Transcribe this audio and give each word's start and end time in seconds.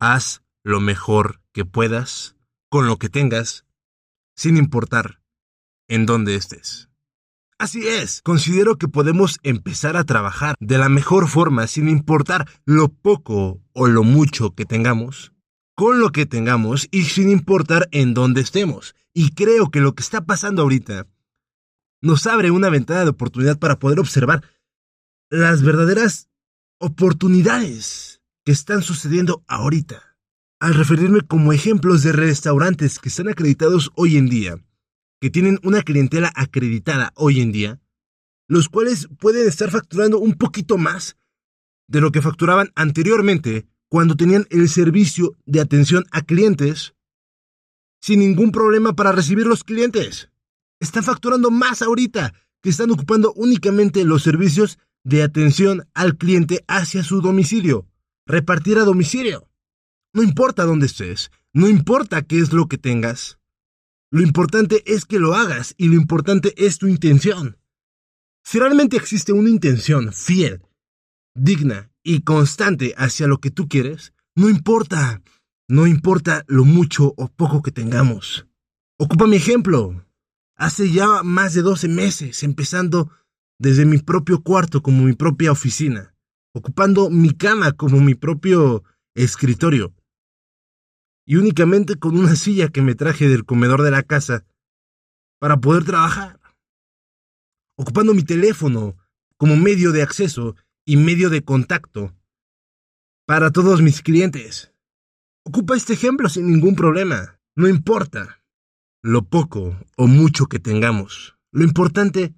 Haz 0.00 0.42
lo 0.62 0.80
mejor 0.80 1.40
que 1.52 1.64
puedas 1.64 2.36
con 2.68 2.86
lo 2.86 2.98
que 2.98 3.08
tengas, 3.08 3.64
sin 4.36 4.56
importar 4.56 5.20
en 5.88 6.06
dónde 6.06 6.36
estés. 6.36 6.88
Así 7.58 7.88
es, 7.88 8.22
considero 8.22 8.76
que 8.76 8.86
podemos 8.86 9.40
empezar 9.42 9.96
a 9.96 10.04
trabajar 10.04 10.54
de 10.60 10.78
la 10.78 10.88
mejor 10.88 11.26
forma 11.26 11.66
sin 11.66 11.88
importar 11.88 12.48
lo 12.64 12.90
poco 12.90 13.60
o 13.72 13.88
lo 13.88 14.04
mucho 14.04 14.54
que 14.54 14.64
tengamos, 14.64 15.32
con 15.74 15.98
lo 15.98 16.12
que 16.12 16.26
tengamos 16.26 16.86
y 16.92 17.04
sin 17.04 17.30
importar 17.30 17.88
en 17.90 18.14
dónde 18.14 18.42
estemos. 18.42 18.94
Y 19.12 19.30
creo 19.30 19.72
que 19.72 19.80
lo 19.80 19.96
que 19.96 20.02
está 20.02 20.24
pasando 20.24 20.62
ahorita 20.62 21.08
nos 22.00 22.28
abre 22.28 22.52
una 22.52 22.68
ventana 22.68 23.02
de 23.02 23.10
oportunidad 23.10 23.58
para 23.58 23.80
poder 23.80 23.98
observar 23.98 24.44
las 25.28 25.62
verdaderas 25.62 26.28
oportunidades 26.78 28.17
que 28.48 28.52
están 28.52 28.80
sucediendo 28.80 29.44
ahorita. 29.46 30.16
Al 30.58 30.72
referirme 30.72 31.20
como 31.20 31.52
ejemplos 31.52 32.02
de 32.02 32.12
restaurantes 32.12 32.98
que 32.98 33.10
están 33.10 33.28
acreditados 33.28 33.90
hoy 33.94 34.16
en 34.16 34.30
día, 34.30 34.56
que 35.20 35.28
tienen 35.28 35.58
una 35.62 35.82
clientela 35.82 36.32
acreditada 36.34 37.12
hoy 37.14 37.42
en 37.42 37.52
día, 37.52 37.78
los 38.48 38.70
cuales 38.70 39.06
pueden 39.20 39.46
estar 39.46 39.70
facturando 39.70 40.18
un 40.18 40.32
poquito 40.32 40.78
más 40.78 41.18
de 41.88 42.00
lo 42.00 42.10
que 42.10 42.22
facturaban 42.22 42.72
anteriormente 42.74 43.68
cuando 43.90 44.16
tenían 44.16 44.46
el 44.48 44.70
servicio 44.70 45.36
de 45.44 45.60
atención 45.60 46.06
a 46.10 46.22
clientes 46.22 46.94
sin 48.00 48.20
ningún 48.20 48.50
problema 48.50 48.94
para 48.94 49.12
recibir 49.12 49.46
los 49.46 49.62
clientes. 49.62 50.30
Están 50.80 51.04
facturando 51.04 51.50
más 51.50 51.82
ahorita 51.82 52.32
que 52.62 52.70
están 52.70 52.90
ocupando 52.92 53.30
únicamente 53.34 54.06
los 54.06 54.22
servicios 54.22 54.78
de 55.04 55.22
atención 55.22 55.86
al 55.92 56.16
cliente 56.16 56.64
hacia 56.66 57.02
su 57.02 57.20
domicilio, 57.20 57.87
repartir 58.28 58.78
a 58.78 58.84
domicilio. 58.84 59.48
No 60.12 60.22
importa 60.22 60.64
dónde 60.64 60.86
estés, 60.86 61.30
no 61.52 61.68
importa 61.68 62.22
qué 62.22 62.38
es 62.38 62.52
lo 62.52 62.68
que 62.68 62.78
tengas, 62.78 63.38
lo 64.10 64.22
importante 64.22 64.82
es 64.86 65.04
que 65.04 65.18
lo 65.18 65.34
hagas 65.34 65.74
y 65.76 65.88
lo 65.88 65.94
importante 65.94 66.54
es 66.56 66.78
tu 66.78 66.86
intención. 66.86 67.58
Si 68.42 68.58
realmente 68.58 68.96
existe 68.96 69.32
una 69.32 69.50
intención 69.50 70.12
fiel, 70.12 70.62
digna 71.34 71.90
y 72.02 72.22
constante 72.22 72.94
hacia 72.96 73.26
lo 73.26 73.38
que 73.38 73.50
tú 73.50 73.68
quieres, 73.68 74.14
no 74.34 74.48
importa, 74.48 75.20
no 75.68 75.86
importa 75.86 76.44
lo 76.46 76.64
mucho 76.64 77.12
o 77.18 77.28
poco 77.28 77.60
que 77.60 77.70
tengamos. 77.70 78.46
Ocupa 78.98 79.26
mi 79.26 79.36
ejemplo. 79.36 80.06
Hace 80.56 80.90
ya 80.90 81.22
más 81.22 81.52
de 81.54 81.62
12 81.62 81.88
meses, 81.88 82.42
empezando 82.42 83.10
desde 83.58 83.84
mi 83.84 83.98
propio 83.98 84.42
cuarto 84.42 84.82
como 84.82 85.04
mi 85.04 85.12
propia 85.12 85.52
oficina, 85.52 86.14
ocupando 86.52 87.10
mi 87.10 87.30
cama 87.30 87.72
como 87.72 88.00
mi 88.00 88.14
propio 88.14 88.84
escritorio, 89.14 89.94
y 91.26 91.36
únicamente 91.36 91.96
con 91.96 92.16
una 92.16 92.36
silla 92.36 92.68
que 92.68 92.82
me 92.82 92.94
traje 92.94 93.28
del 93.28 93.44
comedor 93.44 93.82
de 93.82 93.90
la 93.90 94.02
casa 94.02 94.46
para 95.38 95.58
poder 95.58 95.84
trabajar, 95.84 96.40
ocupando 97.76 98.14
mi 98.14 98.22
teléfono 98.22 98.96
como 99.36 99.56
medio 99.56 99.92
de 99.92 100.02
acceso 100.02 100.56
y 100.86 100.96
medio 100.96 101.30
de 101.30 101.42
contacto 101.44 102.14
para 103.26 103.50
todos 103.50 103.82
mis 103.82 104.00
clientes. 104.02 104.72
Ocupa 105.44 105.76
este 105.76 105.92
ejemplo 105.92 106.28
sin 106.28 106.50
ningún 106.50 106.74
problema, 106.74 107.38
no 107.54 107.68
importa 107.68 108.42
lo 109.02 109.22
poco 109.22 109.78
o 109.96 110.06
mucho 110.06 110.46
que 110.46 110.58
tengamos, 110.58 111.36
lo 111.52 111.62
importante 111.62 112.34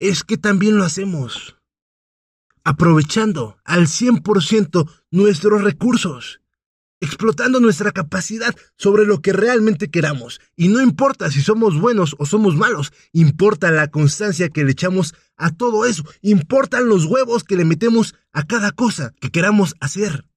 es 0.00 0.24
que 0.24 0.38
también 0.38 0.76
lo 0.76 0.84
hacemos 0.84 1.56
aprovechando 2.64 3.58
al 3.64 3.86
100% 3.86 4.88
nuestros 5.10 5.62
recursos 5.62 6.42
explotando 7.02 7.58
nuestra 7.58 7.90
capacidad 7.90 8.54
sobre 8.76 9.04
lo 9.04 9.20
que 9.20 9.32
realmente 9.32 9.90
queramos. 9.90 10.40
Y 10.54 10.68
no 10.68 10.80
importa 10.80 11.32
si 11.32 11.42
somos 11.42 11.78
buenos 11.78 12.14
o 12.20 12.26
somos 12.26 12.54
malos, 12.54 12.92
importa 13.12 13.72
la 13.72 13.90
constancia 13.90 14.50
que 14.50 14.62
le 14.62 14.70
echamos 14.70 15.12
a 15.36 15.50
todo 15.50 15.84
eso, 15.84 16.04
importan 16.20 16.88
los 16.88 17.06
huevos 17.06 17.42
que 17.42 17.56
le 17.56 17.64
metemos 17.64 18.14
a 18.32 18.44
cada 18.44 18.70
cosa 18.70 19.12
que 19.20 19.30
queramos 19.30 19.74
hacer. 19.80 20.28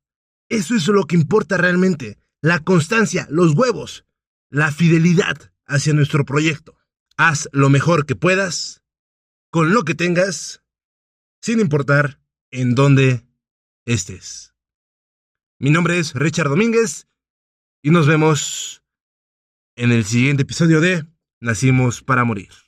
Eso 0.50 0.74
es 0.74 0.88
lo 0.88 1.06
que 1.06 1.16
importa 1.16 1.58
realmente, 1.58 2.18
la 2.42 2.60
constancia, 2.60 3.28
los 3.30 3.54
huevos, 3.54 4.04
la 4.50 4.72
fidelidad 4.72 5.38
hacia 5.68 5.94
nuestro 5.94 6.26
proyecto. 6.26 6.76
Haz 7.16 7.48
lo 7.52 7.70
mejor 7.70 8.08
que 8.08 8.16
puedas, 8.16 8.82
con 9.52 9.72
lo 9.72 9.84
que 9.84 9.94
tengas, 9.94 10.64
sin 11.46 11.60
importar 11.60 12.20
en 12.50 12.74
dónde 12.74 13.24
estés. 13.86 14.56
Mi 15.60 15.70
nombre 15.70 16.00
es 16.00 16.16
Richard 16.16 16.50
Domínguez 16.50 17.08
y 17.84 17.92
nos 17.92 18.08
vemos 18.08 18.84
en 19.76 19.92
el 19.92 20.06
siguiente 20.06 20.42
episodio 20.42 20.82
de 20.82 21.06
Nacimos 21.40 22.02
para 22.02 22.24
Morir. 22.24 22.65